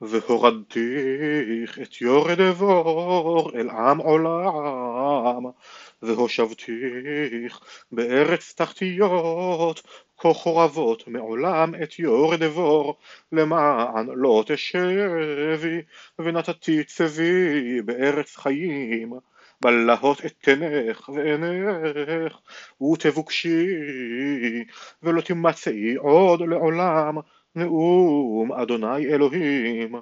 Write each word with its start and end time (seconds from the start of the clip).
והורדתיך 0.00 1.78
את 1.82 2.00
יורד 2.00 2.40
אבור 2.40 3.50
אל 3.54 3.70
עם 3.70 3.98
עולם 3.98 5.44
והושבתיך 6.02 7.60
בארץ 7.92 8.54
תחתיות 8.56 9.82
כה 10.18 10.32
חורבות 10.32 11.08
מעולם 11.08 11.74
את 11.82 11.98
יורד 11.98 12.42
אבור 12.42 12.96
למען 13.32 14.06
לא 14.14 14.44
תשבי 14.46 15.82
ונתתי 16.18 16.84
צבי 16.84 17.82
בארץ 17.82 18.36
חיים 18.36 19.12
בלהות 19.60 20.24
אתנך 20.26 21.08
ועינך 21.08 22.36
ותבוקשי 22.82 23.66
ולא 25.02 25.20
תמצאי 25.20 25.94
עוד 25.94 26.40
לעולם 26.40 27.18
נאום 27.56 28.52
אדוני 28.52 29.06
אלוהים. 29.06 29.94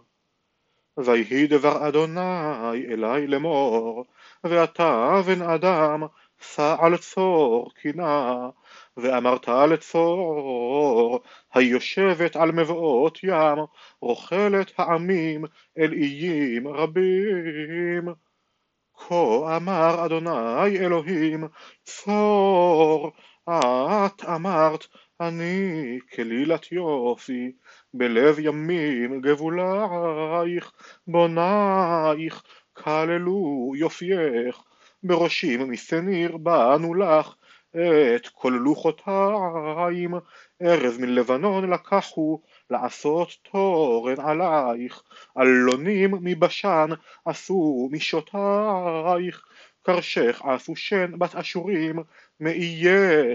ויהי 0.96 1.46
דבר 1.46 1.88
אדוני 1.88 2.86
אלי 2.88 3.26
לאמור 3.26 4.04
ואתה 4.44 5.20
בן 5.26 5.42
אדם 5.42 6.02
שא 6.40 6.76
על 6.78 6.96
צור 6.96 7.70
קינה 7.74 8.48
ואמרת 8.96 9.48
לצור 9.48 11.20
היושבת 11.54 12.36
על 12.36 12.52
מבואות 12.52 13.18
ים 13.22 13.58
רוכלת 14.00 14.72
העמים 14.78 15.44
אל 15.78 15.92
איים 15.92 16.68
רבים. 16.68 18.08
כה 18.96 19.56
אמר 19.56 20.04
אדוני 20.04 20.78
אלוהים 20.78 21.48
צור 21.84 23.12
את 23.48 24.24
אמרת 24.24 24.86
אני 25.20 25.98
כלילת 26.14 26.72
יופי 26.72 27.52
בלב 27.94 28.38
ימים 28.38 29.20
גבולייך 29.20 30.72
בונייך 31.06 32.42
כללו 32.72 33.72
יופייך. 33.76 34.62
בראשים 35.02 35.72
משניר 35.72 36.36
באנו 36.36 36.94
לך 36.94 37.34
את 38.16 38.28
כל 38.28 38.58
לוחותיים. 38.64 40.14
ארז 40.62 40.98
מלבנון 40.98 41.70
לקחו 41.70 42.40
לעשות 42.70 43.28
תורן 43.50 44.20
עלייך. 44.20 45.02
אלונים 45.38 46.14
מבשן 46.20 46.88
עשו 47.24 47.88
משותייך 47.92 49.44
קרשך 49.82 50.42
עשו 50.44 50.76
שן 50.76 51.18
בת 51.18 51.34
אשורים 51.34 51.98
מאיי 52.40 52.86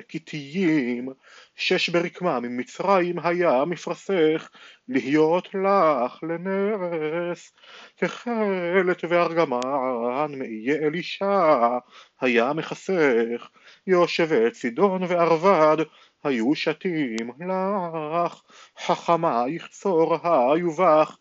כתיים 0.09 1.09
שש 1.55 1.89
ברקמה 1.89 2.39
ממצרים 2.39 3.19
היה 3.23 3.65
מפרסך 3.65 4.49
להיות 4.87 5.47
לך 5.47 6.23
לנרס. 6.23 7.53
תכלת 7.95 9.03
וארגמן 9.09 10.31
מאיי 10.37 10.87
אלישע 10.87 11.77
היה 12.21 12.53
מכסך 12.53 13.49
יושבת 13.87 14.53
צידון 14.53 15.03
וערבד 15.03 15.77
היו 16.23 16.55
שתים 16.55 17.31
לך. 17.39 18.41
חכמייך 18.79 19.67
צור 19.67 20.17
היו 20.27 20.71
בך 20.71 21.17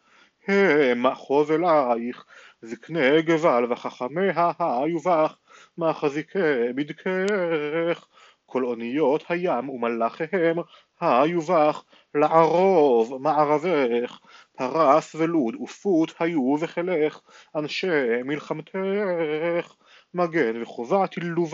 המה 0.49 1.15
חובלייך 1.15 2.25
זקני 2.63 3.23
גבל 3.23 3.73
וחכמיה 3.73 4.53
היו 4.59 4.99
בך 4.99 5.37
מחזיקי 5.79 6.73
בדקך 6.75 8.07
כל 8.47 8.65
אוניות 8.65 9.25
הים 9.29 9.69
ומלאכיהם 9.69 10.57
היו 11.01 11.41
בך 11.41 11.83
לערוב 12.15 13.23
מערבך. 13.23 14.19
פרס 14.57 15.15
ולוד 15.15 15.55
ופות 15.55 16.15
היו 16.19 16.57
וחילך 16.61 17.21
אנשי 17.57 18.23
מלחמתך. 18.25 19.75
מגן 20.15 20.63
וחובה 20.63 21.07
תילו 21.07 21.47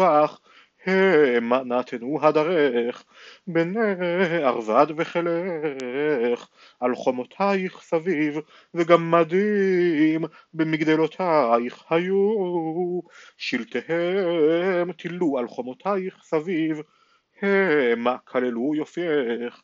בך 0.87 1.37
המה 1.37 1.63
נתנו 1.65 2.19
הדרך 2.23 3.05
בני 3.47 4.43
ערבד 4.43 4.87
וחילך 4.97 6.49
על 6.81 6.95
חומותייך 6.95 7.81
סביב 7.83 8.39
וגמדים 8.75 10.25
במגדלותייך 10.55 11.85
היו. 11.91 13.01
שלטיהם 13.37 14.93
תילו 14.93 15.39
על 15.39 15.49
חומותייך 15.49 16.19
סביב 16.23 16.81
המה 17.43 18.17
כללו 18.25 18.75
יופייך. 18.75 19.63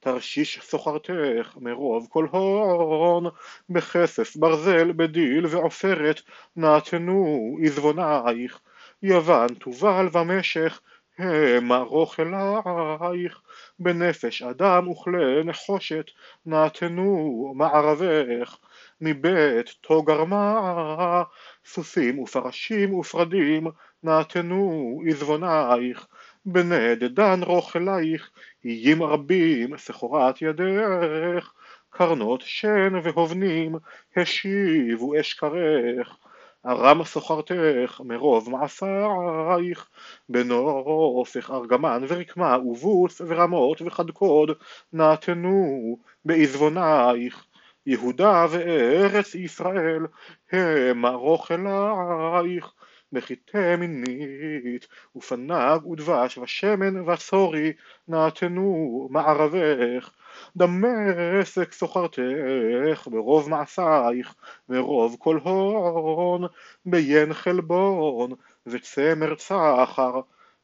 תרשיש 0.00 0.60
סוחרתך 0.62 1.56
מרוב 1.60 2.06
כל 2.10 2.26
הון 2.30 3.24
בכסף 3.70 4.36
ברזל 4.36 4.92
בדיל 4.92 5.46
ועופרת 5.46 6.20
נתנו 6.56 7.56
עזבונייך 7.64 8.60
יוון 9.02 9.48
תובל 9.54 10.08
ומשך 10.12 10.80
המה 11.18 11.78
רוכלייך 11.78 13.40
בנפש 13.78 14.42
אדם 14.42 14.88
וכלי 14.88 15.44
נחושת 15.44 16.04
נתנו 16.46 17.52
מערבך 17.56 18.58
מבית 19.00 19.68
תוגרמה 19.80 21.22
סוסים 21.64 22.18
ופרשים 22.18 22.94
ופרדים 22.94 23.66
נתנו 24.02 25.00
עזבונייך 25.08 26.06
בני 26.44 26.94
דדן 26.94 27.42
רוכלייך 27.42 28.30
איים 28.64 29.02
רבים 29.02 29.76
סחורת 29.76 30.42
ידך 30.42 31.52
קרנות 31.90 32.40
שן 32.44 32.92
והובנים 33.02 33.74
השיבו 34.16 35.20
אשכרך 35.20 36.16
ארם 36.66 37.04
סוחרתך 37.04 38.00
מרוב 38.04 38.50
מעשייך 38.50 39.88
בנופך 40.28 41.50
ארגמן 41.50 42.02
ורקמה 42.08 42.58
ובוס 42.58 43.20
ורמות 43.26 43.82
וחדקוד 43.82 44.50
נתנו 44.92 45.98
בעזבונייך. 46.24 47.44
יהודה 47.86 48.46
וארץ 48.50 49.34
ישראל 49.34 50.06
המה 50.52 51.10
רוכלייך 51.10 52.72
בחיטי 53.12 53.76
מינית 53.78 54.86
ופנג 55.16 55.86
ודבש 55.86 56.38
ושמן 56.38 57.08
וסורי 57.08 57.72
נתנו 58.08 59.08
מערבך 59.10 60.10
דמשק 60.56 61.72
סוחרתך 61.72 63.08
ברוב 63.10 63.50
מעשייך 63.50 64.34
מרוב 64.68 65.16
כל 65.18 65.38
הון 65.42 66.46
ביין 66.86 67.32
חלבון 67.32 68.30
וצמר 68.66 69.34
צחר 69.34 70.20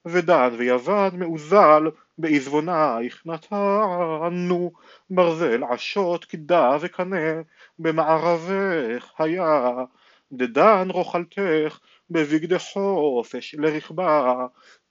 ודן 0.06 0.48
ויוון 0.58 1.18
מאוזל 1.18 1.82
בעזבונייך 2.18 3.22
נתנו 3.26 4.72
ברזל 5.10 5.64
עשות 5.70 6.24
קידה 6.24 6.76
וקנה 6.80 7.42
במערבך 7.78 9.12
היה 9.18 9.70
דדן 10.32 10.90
רוכלתך 10.90 11.78
בבגדי 12.10 12.58
חופש 12.58 13.54
לרכבה 13.58 14.46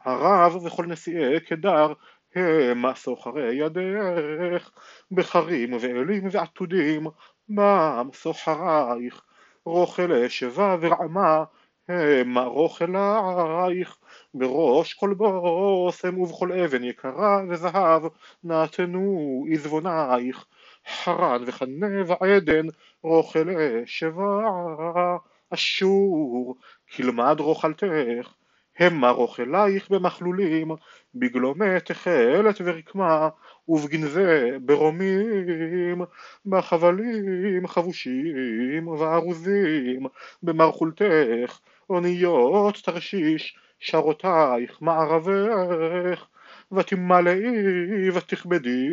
הרב 0.05 0.55
וכל 0.65 0.85
נשיאי 0.85 1.39
קדר 1.39 1.93
המה 2.35 2.95
סוחרי 2.95 3.55
ידך 3.55 4.69
בחרים 5.11 5.73
ואלים 5.73 6.27
ועתודים. 6.31 7.07
בם 7.49 8.09
סוחרייך 8.13 9.21
רוכל 9.65 10.27
שבה 10.27 10.77
ורעמה 10.79 11.43
המה 11.89 12.43
רוכלייך 12.43 13.97
בראש 14.33 14.93
כל 14.93 15.13
בושם 15.13 16.19
ובכל 16.19 16.51
אבן 16.51 16.83
יקרה 16.83 17.41
וזהב 17.49 18.03
נתנו 18.43 19.45
עזבונייך. 19.51 20.45
חרן 20.87 21.43
וחנה 21.45 21.87
ועדן 22.07 22.67
רוכל 23.03 23.47
שבה 23.85 25.17
אשור. 25.49 26.55
כלמד 26.95 27.39
רוכלתך 27.39 28.33
המה 28.79 29.09
רוכלייך 29.09 29.91
במכלולים 29.91 30.71
בגלומי 31.15 31.79
תכלת 31.85 32.61
ורקמה 32.65 33.29
ובגנבי 33.67 34.59
ברומים 34.61 36.01
בחבלים 36.45 37.67
חבושים 37.67 38.87
וארוזים 38.87 40.05
במרכולתך 40.43 41.59
אוניות 41.89 42.77
תרשיש 42.83 43.57
שרותייך 43.79 44.81
מערבך 44.81 46.25
ותמלאי 46.71 48.09
ותכבדי 48.09 48.89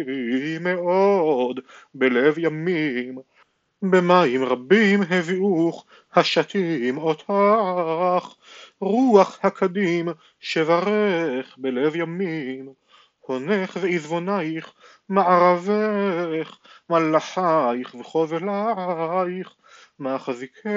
מאוד 0.61 1.61
בלב 1.95 2.39
ימים 2.39 3.19
במים 3.83 4.45
רבים 4.45 5.03
הביאוך 5.11 5.85
השתים 6.15 6.99
אותך. 6.99 7.33
רוח 8.81 9.39
הקדים 9.43 10.09
שברך 10.41 11.57
בלב 11.59 11.97
ימים. 11.97 12.73
הונך 13.21 13.77
ועזבונייך 13.81 14.73
מערבך, 15.09 16.59
מלאכייך 16.91 17.95
וחובלייך, 17.95 19.55
מחזיקי 19.99 20.69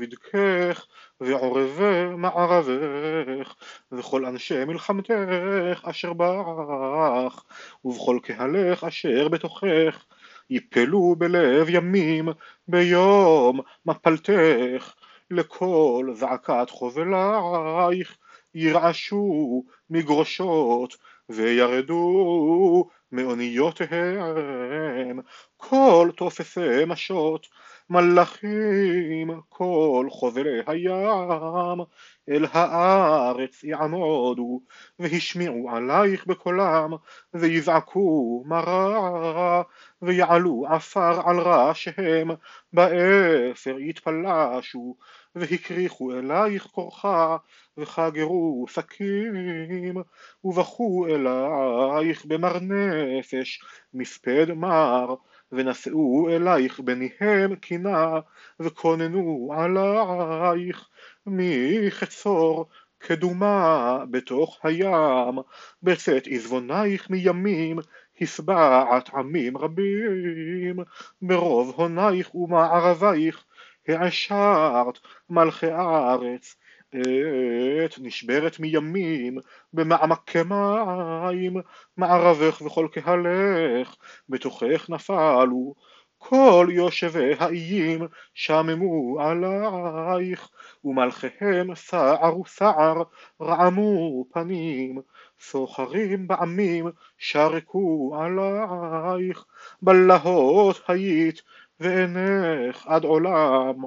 בדקך, 0.00 0.86
ועורבי 1.20 2.04
מערבך, 2.16 3.54
וכל 3.92 4.26
אנשי 4.26 4.64
מלחמתך 4.64 5.80
אשר 5.82 6.12
בך, 6.12 7.42
ובכל 7.84 8.18
קהלך 8.22 8.84
אשר 8.84 9.28
בתוכך, 9.28 10.04
יפלו 10.50 11.14
בלב 11.18 11.66
ימים 11.70 12.28
ביום 12.68 13.60
מפלתך, 13.86 14.94
לקול 15.30 16.14
זעקת 16.14 16.70
חובלייך, 16.70 18.16
ירעשו 18.54 19.64
מגרושות 19.90 20.96
וירדו 21.28 22.88
מאוניותיהם 23.12 25.20
כל 25.56 26.10
תופסי 26.16 26.84
משות 26.86 27.46
מלאכים 27.90 29.40
כל 29.48 30.06
חובלי 30.10 30.60
הים 30.66 31.80
אל 32.28 32.46
הארץ 32.52 33.64
יעמודו 33.64 34.60
והשמיעו 34.98 35.70
עלייך 35.70 36.26
בקולם 36.26 36.90
ויזעקו 37.34 38.44
מרה 38.46 39.62
ויעלו 40.02 40.64
עפר 40.70 41.28
על 41.28 41.40
ראשיהם 41.40 42.30
באפר 42.72 43.78
יתפלשו 43.78 44.96
והקריחו 45.36 46.12
אלייך 46.12 46.62
קורחה 46.66 47.36
וחגרו 47.76 48.66
שקים 48.68 49.96
ובכו 50.44 51.06
אלייך 51.06 52.24
במר 52.24 52.58
נפש 52.60 53.60
מספד 53.94 54.52
מר 54.52 55.14
ונשאו 55.52 56.28
אלייך 56.30 56.80
בניהם 56.80 57.54
קינה 57.54 58.20
וקוננו 58.60 59.52
עלייך 59.56 60.88
מי 61.26 61.61
כצור 61.61 62.66
כדומה 62.98 63.98
בתוך 64.10 64.58
הים. 64.62 65.38
בצאת 65.82 66.26
עזבונייך 66.30 67.10
מימים 67.10 67.78
השבעת 68.20 69.14
עמים 69.14 69.56
רבים 69.56 70.76
ברוב 71.22 71.74
הונייך 71.76 72.34
ומערבייך 72.34 73.44
העשרת 73.92 74.98
מלכי 75.30 75.70
הארץ 75.70 76.56
עת 76.92 77.98
נשברת 77.98 78.60
מימים 78.60 79.38
במעמקי 79.72 80.42
מים 80.42 81.56
מערבך 81.96 82.62
וכל 82.62 82.88
קהלך 82.92 83.96
בתוכך 84.28 84.90
נפלו 84.90 85.74
כל 86.18 86.68
יושבי 86.70 87.32
האיים 87.38 88.06
שממו 88.34 89.20
עלייך 89.20 90.48
ומלכיהם 90.84 91.74
סערו 91.74 92.44
סער 92.46 93.02
רעמו 93.42 94.24
פנים 94.32 95.00
סוחרים 95.40 96.28
בעמים 96.28 96.90
שרקו 97.18 98.16
עלייך 98.20 99.44
בלהות 99.82 100.80
היית 100.88 101.42
ואינך 101.80 102.86
עד 102.86 103.04
עולם. 103.04 103.84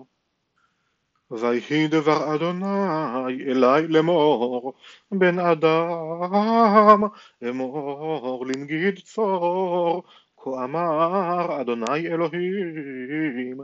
ויהי 1.31 1.87
דבר 1.87 2.35
אדוני 2.35 3.43
אלי 3.47 3.87
לאמור 3.87 4.73
בן 5.11 5.39
אדם 5.39 7.03
אמור 7.49 8.45
לנגיד 8.45 8.99
צור 8.99 10.03
כה 10.43 10.63
אמר 10.63 11.61
אדוני 11.61 12.07
אלוהים 12.07 13.57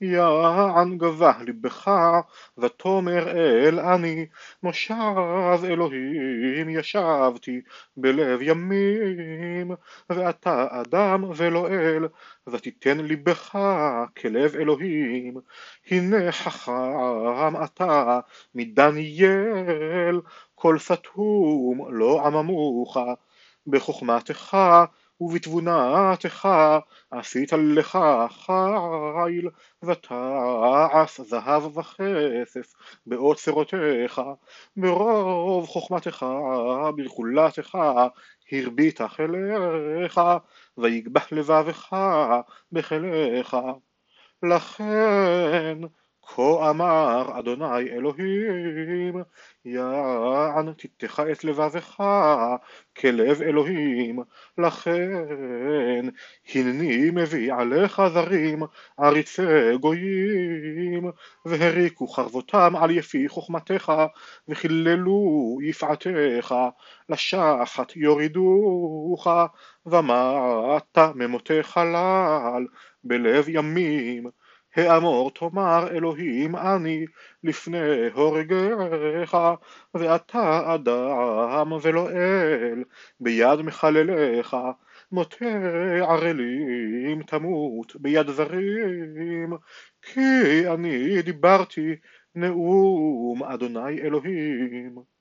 יען 0.00 0.98
גבה 0.98 1.32
לבך 1.46 1.90
ותאמר 2.58 3.28
אל 3.30 3.80
אני 3.80 4.26
מושב 4.62 5.64
אלוהים 5.64 6.68
ישבתי 6.68 7.60
בלב 7.96 8.42
ימים 8.42 9.70
ואתה 10.10 10.66
אדם 10.70 11.24
ולא 11.36 11.68
אל 11.68 12.08
ותיתן 12.46 12.98
לבך 12.98 13.58
כלב 14.20 14.56
אלוהים. 14.56 15.34
הנה 15.90 16.32
חכם 16.32 17.64
אתה 17.64 18.20
מדניאל 18.54 20.20
כל 20.54 20.78
סתום 20.78 21.86
לא 21.90 22.26
עממוך. 22.26 22.96
בחוכמתך 23.66 24.56
ובתבונתך 25.22 26.48
עשית 27.10 27.52
לך 27.52 27.98
חיל 28.30 29.48
ותעש 29.82 31.20
זהב 31.20 31.78
וכסף 31.78 32.72
באוצרותיך 33.06 34.20
ברוב 34.76 35.66
חוכמתך 35.66 36.26
ברכולתך 36.96 37.78
הרבית 38.52 39.00
חיליך 39.02 40.20
ויגבח 40.78 41.32
לבבך 41.32 41.96
בחיליך 42.72 43.56
לכן 44.42 45.78
כה 46.22 46.70
אמר 46.70 47.38
אדוני 47.38 47.90
אלוהים 47.90 49.22
יען 50.66 50.72
תיתך 50.72 51.22
את 51.32 51.44
לבבך 51.44 52.00
כלב 52.96 53.42
אלוהים. 53.42 54.18
לכן 54.58 55.24
הנני 56.54 57.10
מביא 57.12 57.54
עליך 57.54 58.02
זרים 58.12 58.62
עריצי 58.98 59.76
גויים. 59.80 61.10
והריקו 61.44 62.08
חרבותם 62.08 62.72
על 62.76 62.90
יפי 62.90 63.28
חוכמתך 63.28 63.92
וחיללו 64.48 65.58
יפעתך. 65.62 66.54
לשחת 67.08 67.96
יורידוך 67.96 69.26
ומעת 69.86 70.98
ממותי 71.14 71.62
חלל 71.62 72.66
בלב 73.04 73.48
ימים 73.48 74.30
האמור 74.76 75.30
תאמר 75.30 75.88
אלוהים 75.90 76.56
אני 76.56 77.04
לפני 77.44 78.08
הורגך 78.14 79.38
ואתה 79.94 80.74
אדם 80.74 81.72
ולא 81.82 82.10
אל 82.10 82.84
ביד 83.20 83.62
מחלליך 83.62 84.56
מותי 85.12 85.44
ערלים 86.00 87.22
תמות 87.22 87.96
ביד 87.96 88.30
זרים 88.30 89.52
כי 90.02 90.68
אני 90.74 91.22
דיברתי 91.22 91.96
נאום 92.34 93.42
אדוני 93.42 94.00
אלוהים 94.00 95.11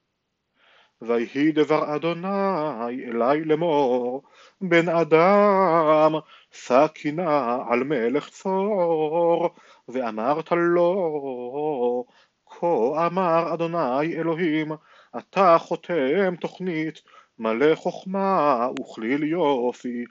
ויהי 1.01 1.51
דבר 1.51 1.95
אדוני 1.95 3.05
אלי 3.07 3.43
לאמור 3.45 4.21
בן 4.61 4.89
אדם 4.89 6.11
שא 6.51 6.87
קינה 6.87 7.59
על 7.69 7.83
מלך 7.83 8.29
צור. 8.29 9.49
ואמרת 9.87 10.51
לו 10.51 12.05
כה 12.45 13.07
אמר 13.07 13.53
אדוני 13.53 14.13
אלוהים 14.13 14.71
אתה 15.17 15.57
חותם 15.59 16.35
תוכנית 16.35 17.01
מלא 17.39 17.75
חוכמה 17.75 18.67
וכליל 18.79 19.23
יופי 19.23 20.05